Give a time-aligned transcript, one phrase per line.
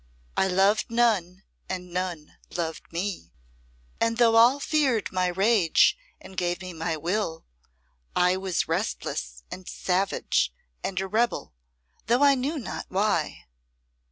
[0.35, 3.33] I loved none and none loved me,
[3.99, 7.45] and though all feared my rage and gave me my will,
[8.15, 10.51] I was restless and savage
[10.83, 11.53] and a rebel,
[12.07, 13.45] though I knew not why.